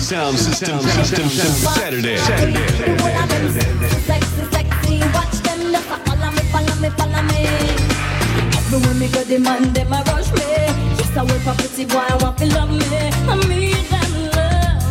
[0.05, 2.17] Sound System, system, Saturday.
[2.17, 2.61] Saturday.
[8.99, 9.07] Me,
[9.73, 10.45] them a rush me.
[11.85, 12.85] Boy, want to love me.
[12.85, 13.89] I need
[14.35, 14.83] love,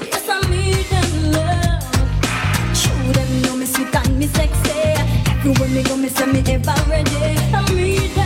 [0.00, 0.90] yes, I need
[1.34, 2.74] love.
[2.74, 4.72] Show them know me sweet and me sexy.
[5.30, 7.36] Everywhere me go, me say me ever ready.
[7.52, 8.23] I need them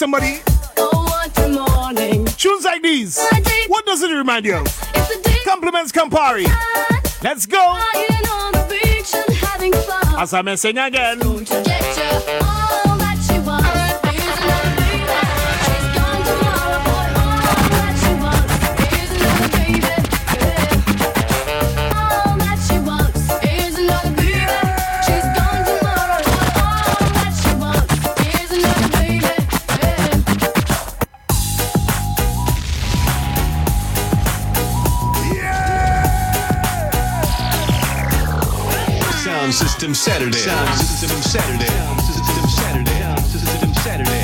[0.00, 0.40] somebody.
[2.38, 3.20] Tunes like these.
[3.68, 4.66] What does it remind you of?
[5.44, 6.46] Compliments Campari.
[7.22, 7.78] Let's go.
[10.18, 11.20] As I'm missing again.
[39.60, 40.38] System Saturday.
[40.38, 41.66] Sound System Saturday.
[41.66, 42.98] Sound System Saturday.
[42.98, 44.20] Sound System Saturday.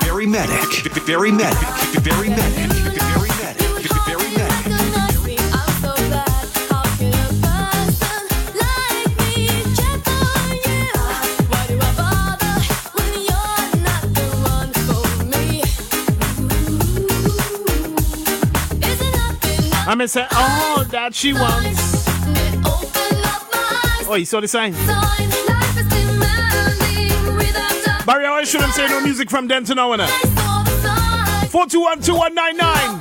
[0.00, 1.06] Barry Mattic.
[1.06, 2.02] Barry Mattic.
[2.02, 2.89] Barry Mattic.
[20.00, 22.06] promise her all that she wants.
[24.08, 24.72] Oh, you saw the sign.
[28.06, 30.00] Barry, I shouldn't say no music from Denton Owen.
[30.00, 32.99] 4212199.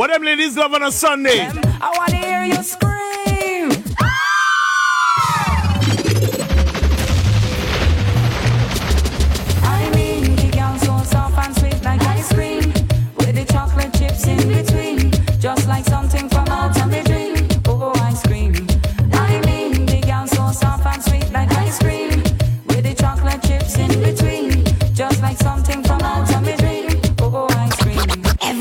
[0.00, 1.46] What them ladies love on a Sunday?
[1.46, 2.62] I wanna hear you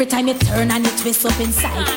[0.10, 1.88] time you turn and you twist up inside.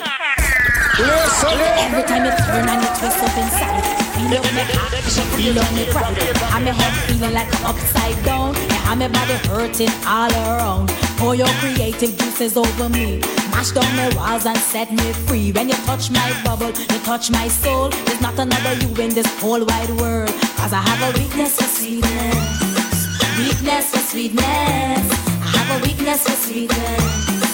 [1.81, 3.83] Every time you turn and you twist up inside.
[4.13, 6.19] Feel up me action, feel up me pride.
[6.53, 8.55] I'm a head feeling like upside down.
[8.57, 10.91] and I'm a body hurting all around.
[11.17, 13.21] Pour your creative juices over me.
[13.51, 15.51] Mash down my walls and set me free.
[15.53, 17.89] When you touch my bubble, you touch my soul.
[17.89, 20.31] There's not another you in this whole wide world.
[20.57, 23.09] Cause I have a weakness for sweetness.
[23.39, 24.45] Weakness for sweetness.
[24.45, 27.52] I have a weakness for sweetness.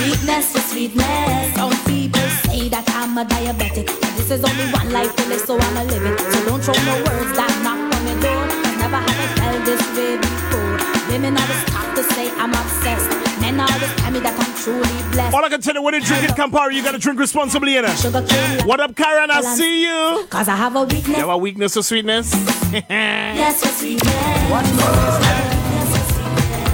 [0.00, 1.54] Weakness for sweetness.
[1.54, 3.86] Some people say that I'm a diabetic.
[4.00, 6.18] But this is only one life to live, so I'ma live it.
[6.32, 8.44] So don't throw no words that knock on the door.
[8.48, 10.76] I never had a felt this way before.
[11.12, 13.12] Women always talk to say I'm obsessed.
[13.44, 15.34] Men always tell me that I'm truly blessed.
[15.36, 18.64] All I can tell you when you drink it, Campari, you gotta drink responsibly, innit?
[18.66, 19.30] What up, Karen?
[19.30, 20.24] I see you.
[20.30, 21.08] Cause I have a weakness.
[21.08, 22.32] You have a weakness for sweetness?
[22.88, 24.50] Yes, for sweetness.
[24.50, 25.60] What more is love?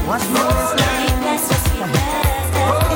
[0.06, 0.94] What more is love?
[1.02, 2.14] Weakness for sweetness.
[2.92, 2.95] If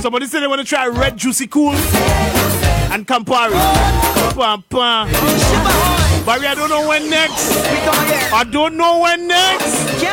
[0.00, 3.52] Somebody said they want to try red juicy cool and Campari.
[4.34, 5.08] Pam, pam.
[6.24, 7.52] Barry, I don't know when next.
[8.32, 9.98] I don't know when next.
[9.98, 10.08] Play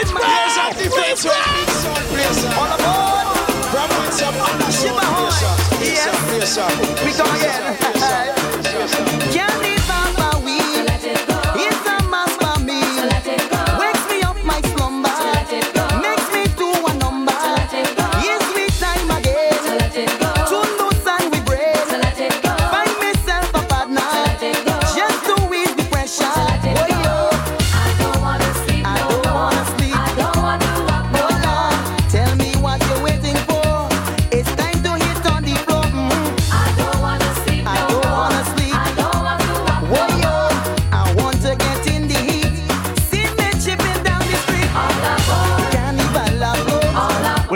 [0.00, 0.74] it back.
[0.76, 1.66] Play it back.
[7.04, 9.25] We come again.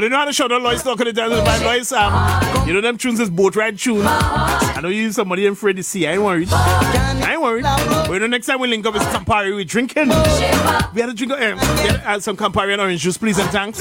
[0.01, 1.91] Well, you know how to show the Lois talking to the my Lois.
[2.67, 4.07] You know them tunes is boat ride tunes.
[4.07, 6.07] I know you somebody in see.
[6.07, 6.49] I ain't worried.
[6.51, 7.65] I ain't worried.
[7.65, 10.09] But you know next time we link up with Campari, we drinking.
[10.09, 13.79] We had to drink of, um, some Campari and orange juice, please and thanks.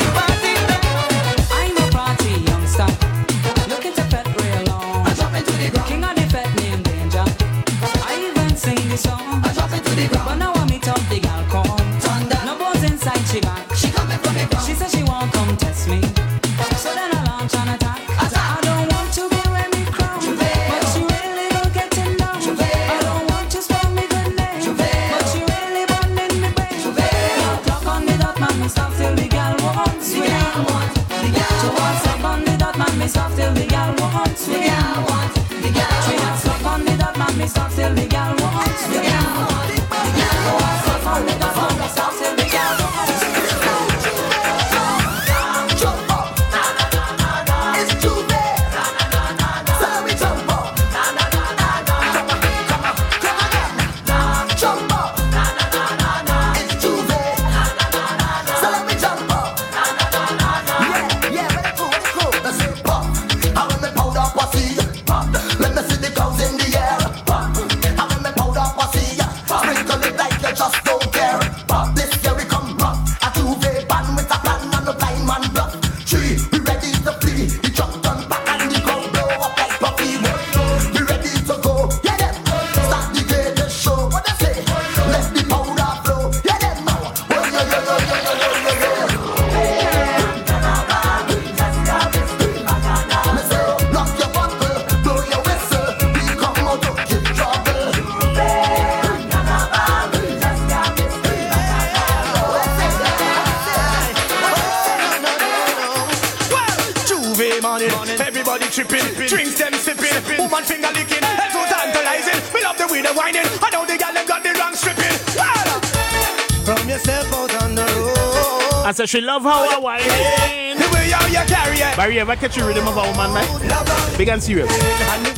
[118.89, 119.99] I said she love how I whine.
[120.01, 121.95] The way how you carry it.
[121.95, 124.17] Barry, you ever catch a rhythm of a woman, man?
[124.17, 124.67] Big and serious.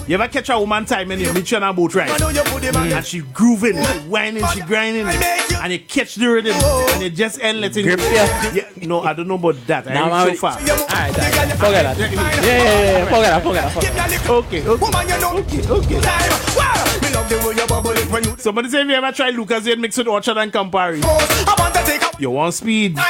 [0.08, 2.08] You ever catch a woman time and you meet you on a boat ride?
[2.12, 6.54] Mm, and she grooving, she whining, she grinding, and you catch the rhythm,
[6.94, 8.54] and you just end letting Grip, yeah.
[8.54, 8.70] yeah.
[8.88, 9.86] No, I don't know about that.
[9.86, 10.54] I Nah, ain't man, so far.
[10.54, 11.52] Alright, alright.
[11.58, 11.98] Forget that.
[12.00, 13.06] Yeah, yeah, yeah, yeah.
[13.06, 14.30] Forget that, forget that, forget.
[14.30, 14.86] Okay, okay.
[14.86, 15.38] Woman, you know.
[15.40, 15.68] Okay,
[16.00, 16.91] okay.
[17.32, 17.32] Wow.
[17.32, 18.36] Me love the way you bubble it when you.
[18.38, 21.02] Somebody say if you ever try Lucas and mix with Orchard and Campari.
[21.04, 22.20] I want to take up.
[22.20, 22.96] You want speed.
[22.96, 23.06] Man,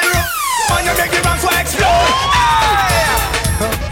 [0.86, 2.08] you make the ranks explode.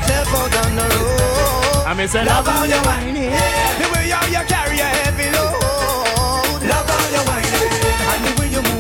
[0.04, 1.86] Step out on the road.
[1.88, 3.16] I may say Love how you whining.
[3.16, 6.64] The way how you carry your heavy load.
[6.70, 7.72] Love how you whining.
[8.10, 8.80] And the way you move.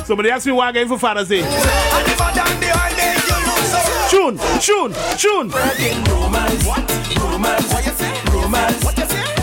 [0.06, 1.42] Somebody asked me why I gave for Father's Day.
[1.42, 2.96] And the mother and the oil
[3.26, 3.78] you look so
[4.10, 5.50] Tune, tune, tune.
[5.50, 6.64] Spreading rumors.
[6.64, 6.84] What?
[7.18, 7.66] Rumors.
[7.72, 8.12] What you say?
[8.30, 8.82] Rumors.
[8.84, 9.35] What you say?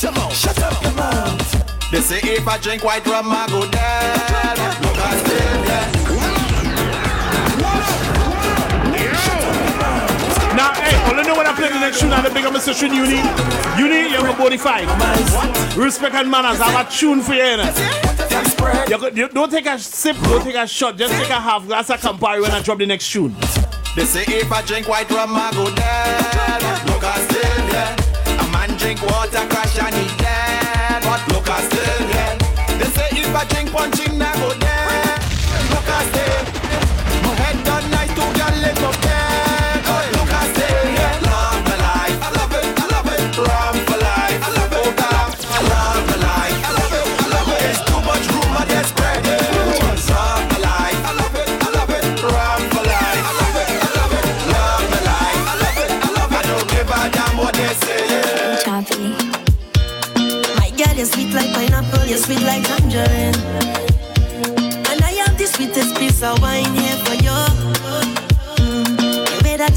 [0.00, 0.32] Shut up.
[0.32, 1.90] Shut up your mouth.
[1.92, 4.56] They say if I drink white rum, I go dead.
[4.80, 5.92] Look, I still dead.
[10.56, 12.72] Now, hey, only know when I play the next tune, I'm the bigger Mr.
[12.72, 13.20] Tune Uni.
[13.76, 14.88] Uni, you're a body fight.
[15.76, 16.62] Respect and manners.
[16.62, 17.44] I have a tune for you.
[17.44, 19.10] you.
[19.10, 20.96] You, you don't take a sip, don't take a shot.
[20.96, 23.36] Just take a half glass of Campari when I drop the next tune.
[23.94, 26.79] They say if I drink white rum, I go dead.
[28.94, 31.02] Drink water, crash and he dead.
[31.04, 32.40] But look, I still dead.
[32.80, 34.59] They say if I drink punching, I go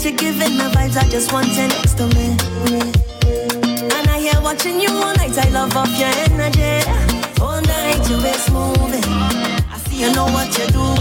[0.03, 2.35] you're giving the vibes, I just want you next to me.
[3.95, 6.83] And I hear watching you all night, I love off your energy.
[7.41, 9.03] All night, your waist moving.
[9.03, 10.92] I see you know what you're doing.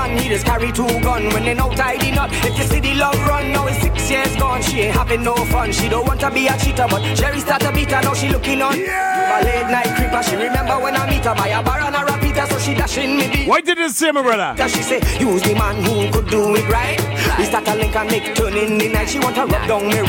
[0.00, 0.18] Businessman.
[0.18, 2.30] He just carry two gun when they no tidy nut.
[2.32, 4.62] If you see the love run, now it's six years gone.
[4.62, 5.72] She ain't having no fun.
[5.72, 8.02] She don't want to be a cheater, but Jerry start to beat her.
[8.02, 8.78] Now she looking on.
[8.78, 9.40] Yeah.
[9.40, 10.22] A late night creeper.
[10.22, 13.16] She remember when I meet her by a bar and a repeater, so she dashing
[13.16, 13.48] me beat.
[13.48, 14.54] Why did you say, my brother?
[14.56, 17.00] That she say, use the man who could do it right.
[17.38, 19.08] We start a link and make turn in the night.
[19.08, 20.00] She want to rub down me,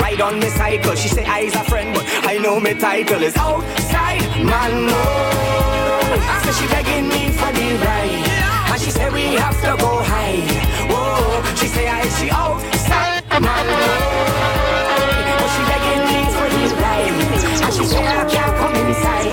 [0.00, 0.94] ride on me cycle.
[0.94, 4.86] She say I's a friend, but I know me title is outside man.
[4.86, 5.02] No,
[6.12, 7.68] I say she begging me for the
[8.98, 10.42] say we have to go high.
[10.90, 13.66] Whoa, she say I she outside man.
[15.28, 17.18] No, but she begging me for the ride,
[17.64, 19.30] and she say I can't come inside.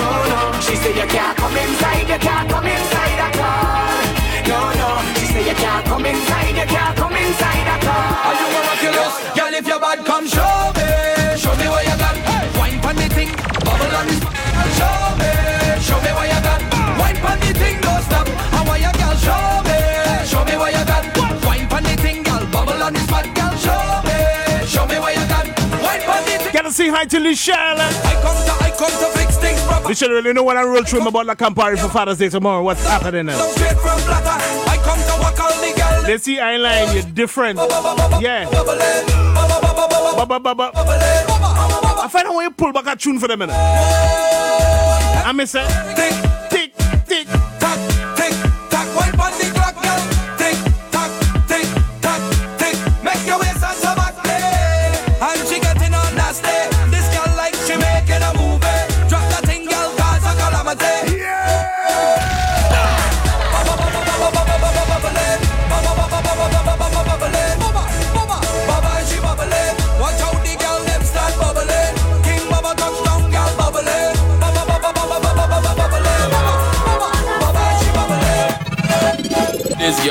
[0.00, 4.04] No, no, she say you can't come inside, you can't come inside at all.
[4.50, 8.28] No, no, she say you can't come inside, you can't come inside at all.
[8.28, 9.14] Are you miraculous?
[9.36, 10.26] Girl, if you're bad, come.
[10.28, 10.47] Show
[26.78, 27.76] say hi to Michelle.
[27.80, 27.90] I
[28.22, 29.88] come to, I come to fix things proper.
[29.88, 32.62] Michelle really know what I roll through about La Campari for Father's Day tomorrow.
[32.62, 33.36] What's happening now?
[33.36, 33.76] Down straight.
[33.76, 36.02] I come to walk all the girl.
[36.06, 37.58] They see I line, you're different.
[38.20, 38.48] Yeah.
[42.00, 43.42] I find out when you pull back a tune for them.
[43.42, 45.66] I miss it.
[45.96, 46.14] Tick,
[46.48, 46.72] tick,
[47.06, 47.26] tick,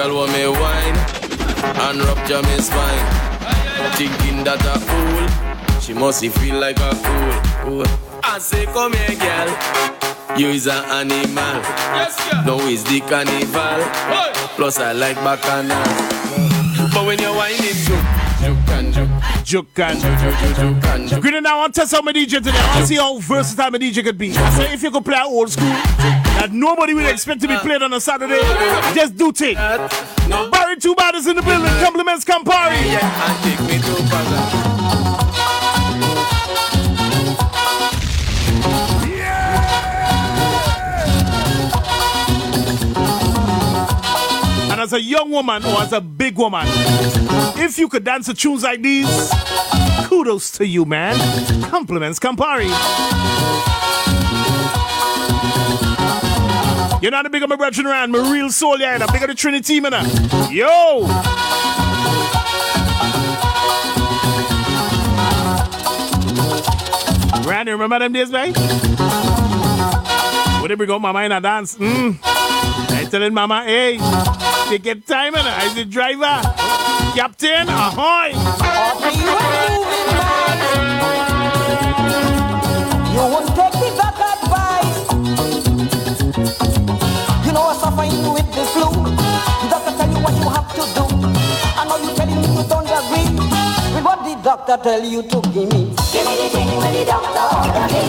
[0.08, 0.97] girl want me wine
[1.86, 3.05] and rupture me spine.
[3.95, 7.86] Thinking that a fool, she must feel like a fool.
[8.24, 10.38] I say, come here, girl.
[10.38, 11.62] You is an animal.
[11.97, 12.43] Yes, yeah.
[12.45, 13.84] No, it's the carnival.
[14.12, 14.32] Hey.
[14.55, 15.84] Plus, I like bacchanal.
[16.93, 17.99] But when you're whining, juke,
[18.39, 19.28] juke and juke.
[19.47, 22.51] Juke and I want to test out my DJ today.
[22.51, 24.32] I want to see how versatile my DJ could be.
[24.32, 25.74] I say, if you could play old school,
[26.47, 28.39] that nobody would expect to be played on a Saturday,
[28.93, 29.57] just do take.
[29.57, 31.71] Barry Two Batters in the building.
[31.83, 32.77] Compliments Campari.
[32.85, 33.97] Yeah, and take me to
[44.71, 46.65] And as a young woman or as a big woman,
[47.57, 49.33] if you could dance to tunes like these,
[50.05, 51.17] kudos to you, man.
[51.69, 52.71] Compliments Campari.
[56.99, 59.27] You know the big of my brethren around, my real soul, yeah, the big of
[59.27, 59.91] the Trinity, man.
[60.51, 61.05] Yo!
[67.47, 68.53] Randy, remember them days, man?
[70.61, 71.77] Would they bring out mama in a dance?
[71.77, 72.17] Mm.
[72.23, 73.99] I telling mama, hey,
[74.67, 76.41] take your time, and I the driver.
[77.15, 78.33] Captain, ahoy!
[94.47, 95.93] Doctor tell you to give me.
[96.13, 98.03] Give me the thing when the doctor order me.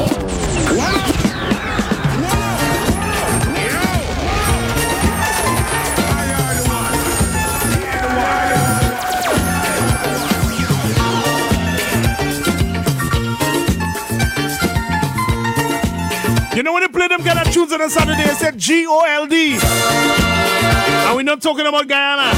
[16.56, 19.00] You know when they play them of tunes on a Saturday, they said G O
[19.00, 19.58] L D.
[19.58, 22.32] And we're not talking about Guyana.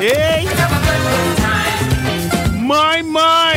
[0.00, 0.77] Hey!
[2.68, 3.54] My, my!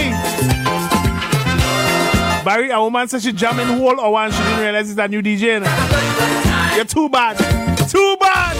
[2.45, 5.22] Barry, a woman said she jamming whole or one, she didn't realize it's a new
[5.22, 5.62] DJ.
[5.62, 6.76] now.
[6.78, 7.38] You're too bad.
[7.89, 8.55] Too bad!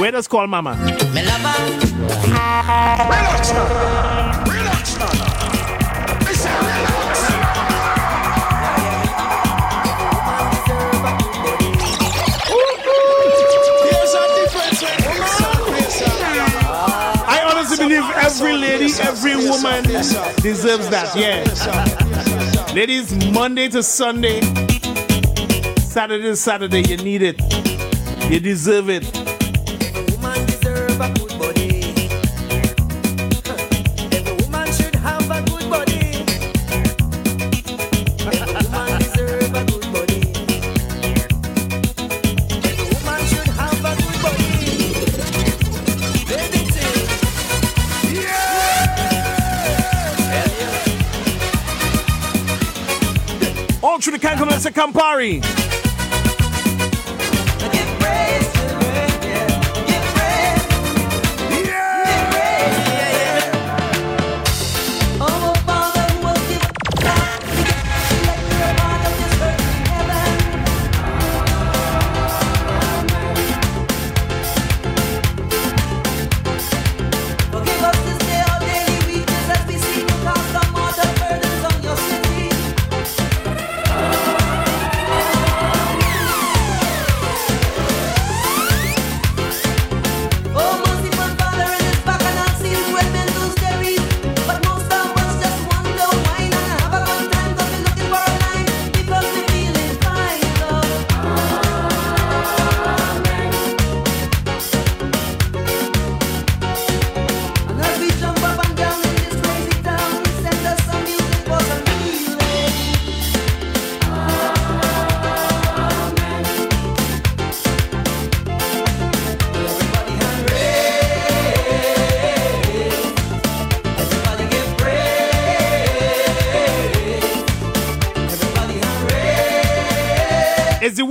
[0.00, 1.89] Where does call mama?
[2.26, 3.64] Relax now.
[4.46, 5.08] Relax now.
[6.22, 7.30] I relax.
[17.26, 19.84] I honestly believe every lady, every woman
[20.42, 21.14] deserves that.
[21.16, 21.44] Yeah.
[22.74, 24.40] Ladies, Monday to Sunday,
[25.78, 27.40] Saturday to Saturday, you need it.
[28.30, 29.19] You deserve it.
[54.72, 55.69] Canconese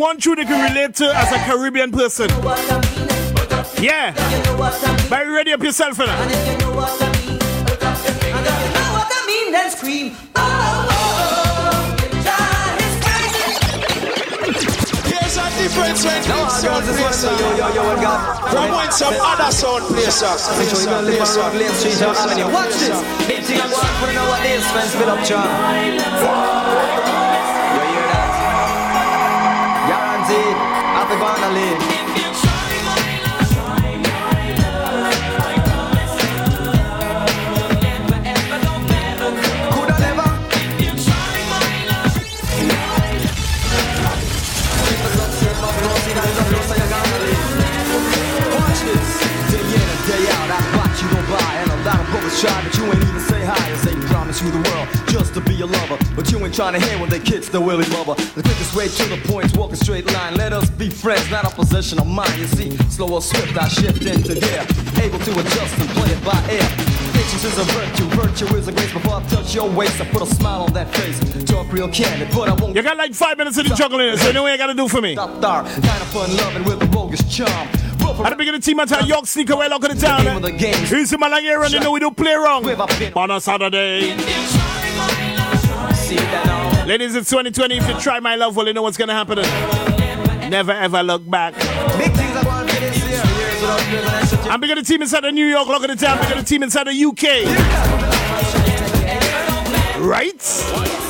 [0.10, 2.30] It's one truth they can relate to as a Caribbean person.
[3.78, 4.10] Yeah.
[5.08, 6.18] Barry, ready up yourself for that.
[6.26, 6.98] You know what
[9.06, 9.52] I mean?
[9.52, 10.18] Then scream.
[10.34, 10.42] Oh,
[10.90, 11.14] oh,
[11.70, 12.34] oh,
[15.06, 18.10] Here's a difference whence went No, this sound girls, this place, one, yo, yo, yo.
[18.50, 20.22] From whence some other sound place,
[20.58, 21.70] Make sure you don't live on Rock Lane
[22.18, 22.50] Avenue.
[22.50, 22.98] Watch this.
[23.30, 26.69] Big thing I'm going for know what this friends fill up, John.
[31.20, 31.99] Happy Barna
[56.54, 58.16] Trying to hear when they kids the willy lover.
[58.36, 60.36] The quickest way to the point is walk a straight line.
[60.36, 62.38] Let us be friends, not a possession of mine.
[62.38, 64.66] You see, slow or swift, I shift into gear,
[65.02, 66.68] able to adjust and play it by ear.
[67.14, 68.92] Patience is a virtue, virtue is a grace.
[68.92, 71.20] Before I touch your waist, I put a smile on that face.
[71.46, 72.76] Talk real candid, but I won't.
[72.76, 74.90] You got like five minutes of the juggling, so you know what you gotta do
[74.90, 75.14] for me.
[75.14, 77.70] Stop there, kind of fun loving with a bogus charm.
[78.20, 80.44] At the beginning of the team, I tell York sneak away, lock of the town.
[80.94, 82.68] Easy man like and you know we don't play wrong.
[83.16, 84.39] On a Saturday.
[86.18, 87.78] Ladies, it's 2020.
[87.78, 89.38] If you try my love, well, you know what's gonna happen.
[90.50, 91.54] Never ever look back.
[91.54, 93.10] Big things are going for this year.
[93.10, 95.46] Years without fear, when I shut you I'm big of the team inside of New
[95.46, 96.18] York, look at the town.
[96.20, 97.46] Big of the team inside of UK.
[100.00, 101.09] Right?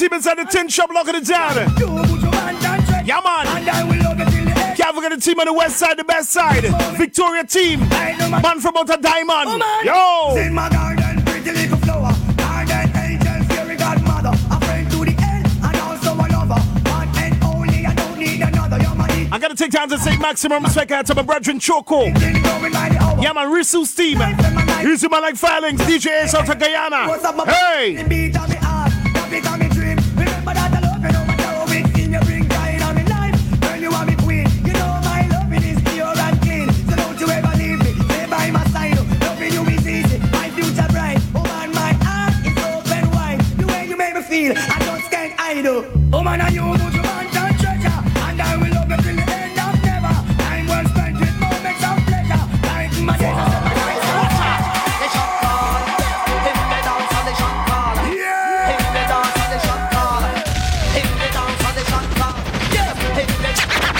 [0.00, 1.56] Team inside the tin shop, lock of the town.
[3.04, 3.46] Yeah, man.
[3.48, 4.74] And I will love you the.
[4.74, 6.64] Can't forget the team on the west side, the best side.
[6.96, 7.80] Victoria team.
[7.80, 9.60] Man from out Diamond.
[9.62, 10.40] Oh Yo!
[10.40, 12.14] in my garden, pretty little flower.
[12.36, 14.32] Garden angel, fairy godmother.
[14.50, 16.60] A friend to the end, and also a lover.
[16.88, 18.78] One I don't need another.
[18.80, 22.06] You're I gotta take time to say maximum respect out to my brethren Choco.
[22.06, 24.18] Yeah, man, Risu's team.
[24.82, 27.06] Easy man like filings, DJ Ace out of Guyana.
[27.44, 28.59] Hey!
[46.20, 47.88] Oh man, are you good, you man, and treasure.
[47.88, 50.12] And I will love you till the end of never.
[50.36, 52.44] Time well spent with moments of pleasure.
[52.60, 53.16] Like my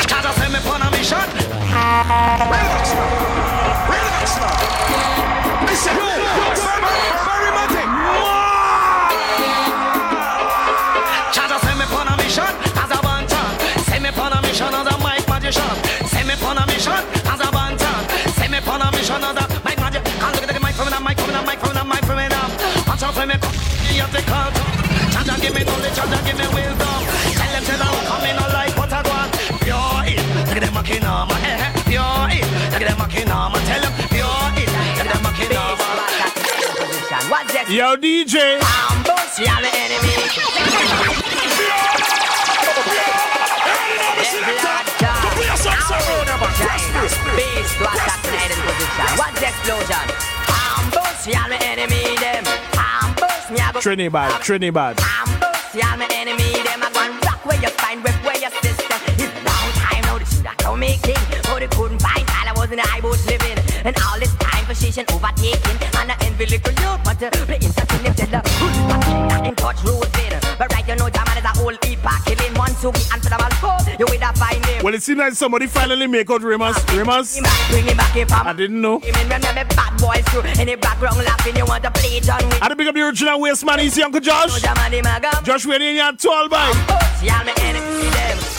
[0.06, 0.52] Chacha send
[37.70, 38.58] Yo, DJ.
[38.58, 39.60] In position.
[50.98, 52.42] What's the enemy, them.
[52.74, 54.98] Ambush, me I go Trinidad, Trinidad.
[54.98, 56.82] ambush, y'all my enemy, them.
[56.82, 58.98] I go and rock where you find, rip where your sister.
[59.14, 60.02] It's long time
[60.42, 60.74] now,
[61.06, 61.14] king.
[61.70, 63.58] Couldn't find I was in the high bush living.
[63.84, 64.50] And all this time
[65.14, 65.78] overtaking.
[65.98, 69.54] And I envy little youth, but uh, play instant them tell the who's not in
[69.54, 70.40] touch rules in.
[70.58, 72.54] But right, you know, Jaman is a whole heap of killing.
[72.54, 74.82] One to be and for the go, you with a fine name.
[74.82, 76.76] Well, it seems like somebody finally make out Remus.
[76.94, 77.40] Remus?
[77.70, 78.98] Bring him back if I'm I didn't know.
[79.00, 80.40] Him bad boys too.
[80.60, 82.62] In the background laughing, you want to play John Wick.
[82.62, 84.62] I the big up the original waste man, easy Uncle Josh.
[85.42, 86.66] Josh, we're in your 12 by.
[87.22, 88.49] Y'all my enemy, them.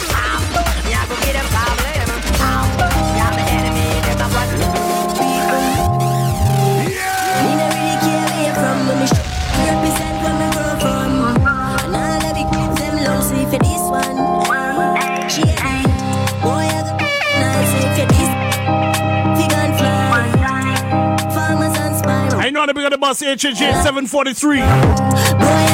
[23.02, 24.60] Bus HHJ 743.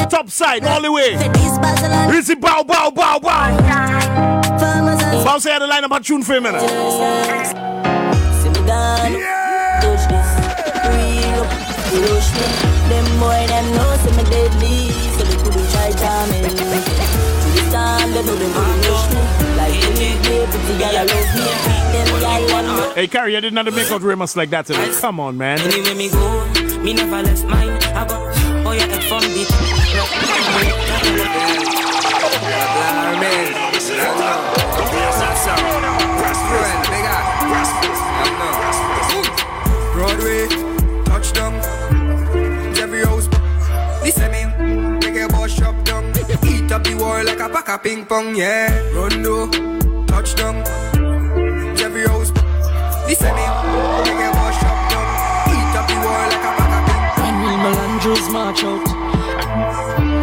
[0.08, 1.12] Top side, all the way.
[2.16, 3.56] Is it bow, bow, bow, bow?
[5.24, 6.62] Bow say I had line about tune for a minute.
[6.62, 9.12] See me gone,
[9.84, 10.30] touch this,
[10.88, 11.52] real up,
[11.92, 12.48] push me.
[12.88, 16.48] Them boy them know see me deadly, so they couldn't try jamming.
[16.48, 16.54] To
[17.52, 19.20] the time they know they couldn't rush me.
[19.58, 21.44] Like any day, pretty girl I love me.
[21.92, 22.94] Them girl them.
[22.94, 24.90] Hey, Carrie, you did not make out Remus like that today.
[24.98, 25.60] Come on, man.
[25.60, 26.48] Anywhere me go,
[26.82, 27.70] me never left mine.
[27.94, 28.20] I got
[28.66, 29.44] oh yeah, head from the
[39.98, 40.46] Broadway,
[41.04, 41.54] touchdown.
[42.78, 43.28] Every house,
[44.02, 44.44] listen me.
[45.00, 46.04] Make a boss shop down.
[46.46, 48.70] Eat up the wall like a pack of ping pong, yeah.
[48.94, 49.48] Rondo,
[50.06, 50.62] touchdown.
[51.80, 52.30] Every house,
[53.08, 53.44] listen me.
[54.06, 54.67] Make a boss shop
[58.30, 58.84] march out,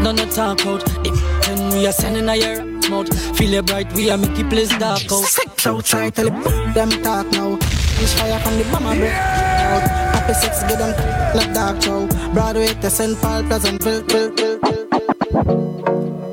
[0.04, 0.86] none of talk out.
[1.04, 3.38] The ten we are sending a your mouth.
[3.38, 5.24] Feel it bright, we are make the place dark out.
[5.24, 7.58] Sex outside, tell the them talk now.
[7.58, 9.88] Push fire from the bomber break out.
[10.16, 10.94] Happy sex, get them
[11.36, 12.08] like dark show.
[12.34, 13.18] Broadway to St.
[13.22, 14.86] Paul, Pleasantville, Ville, Ville, Ville.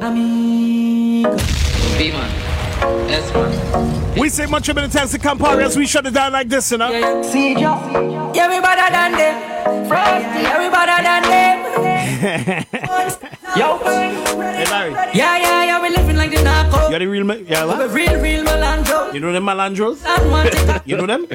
[0.03, 1.37] Amigo.
[1.99, 2.31] B-man.
[3.11, 4.19] S man.
[4.19, 6.71] We say much of the times to Campari as we shut it down like this,
[6.73, 7.23] you know?
[7.23, 7.79] See ya.
[8.35, 9.35] Yeah, we better than them.
[9.89, 11.52] Frosty, yeah, we better than them.
[12.73, 13.39] right?
[13.57, 13.79] Yo.
[13.85, 14.93] Hey, Larry.
[15.15, 16.89] Yeah, yeah, yeah, we living like the narco.
[16.89, 19.13] You are the real, ma- yeah, I'm a real, real Malandro.
[19.13, 20.01] You know them Malandros?
[20.03, 21.27] That one take a- You know them?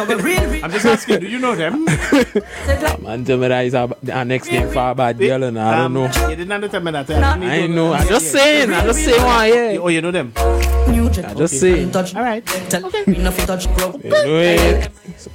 [0.00, 0.64] I'm a real, real.
[0.64, 1.84] I'm just asking, do you know them?
[1.84, 5.82] Man, tell me that is our, our next name for a bad girl, and I
[5.82, 6.06] don't know.
[6.06, 7.10] Um, You didn't understand me that.
[7.10, 7.92] I know.
[7.92, 8.72] I'm just saying.
[8.72, 9.78] I'm just saying why, yeah.
[9.80, 10.32] Oh, you know them?
[10.36, 11.90] I just saying.
[11.92, 12.14] Touch.
[12.14, 12.44] All right.
[12.46, 13.98] Tell me nothing touch, bro.
[14.02, 14.90] You know it.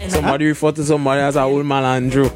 [0.09, 2.29] Somebody refer to somebody as a old Malandro.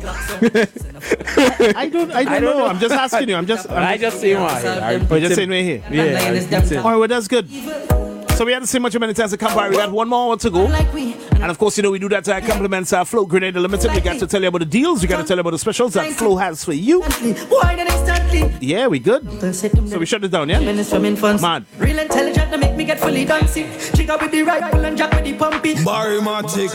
[1.76, 2.68] I don't, I don't, know.
[2.68, 3.36] I'm just asking you.
[3.36, 3.68] I'm just.
[3.82, 4.62] I'm I just saying why.
[4.62, 5.84] I Oh, put just him- saying we're here.
[5.92, 6.78] Yeah, I.
[6.78, 7.50] All right, well, that's good.
[8.38, 9.70] So we had to say much of many times to come by.
[9.70, 10.66] We got one more one to go.
[10.66, 13.92] And of course, you know, we do that to our compliments our Flow Grenada Limited.
[13.94, 15.02] We got to tell you about the deals.
[15.02, 17.02] We got to tell you about the specials that Flow has for you.
[17.02, 18.52] Why then instantly?
[18.66, 19.24] Yeah, we good.
[19.90, 20.60] So we shut it down, yeah?
[20.60, 21.42] Minutes from infants.
[21.42, 21.66] Man.
[21.78, 23.70] Real intelligent, they make me get fully dancing.
[23.96, 25.76] Chica with the rifle and jack with the pumpy.
[25.86, 26.72] Barry Mattic.